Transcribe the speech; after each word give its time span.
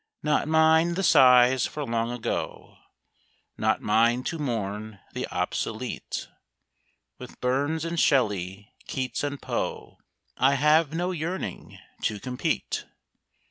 Not 0.23 0.47
mine 0.47 0.95
the 0.95 1.03
sighs 1.03 1.67
for 1.67 1.85
Long 1.85 2.09
Ago; 2.11 2.77
Not 3.55 3.81
mine 3.83 4.23
to 4.23 4.39
mourn 4.39 4.99
the 5.13 5.27
obsolete; 5.27 6.27
With 7.19 7.39
Burns 7.39 7.85
and 7.85 7.99
Shelley, 7.99 8.73
Keats 8.87 9.23
and 9.23 9.39
Poe 9.39 9.99
I 10.37 10.55
have 10.55 10.91
no 10.91 11.11
yearning 11.11 11.77
to 12.01 12.19
compete. 12.19 12.85